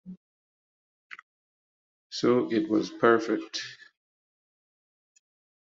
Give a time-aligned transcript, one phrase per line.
[2.09, 3.61] So it was perfect.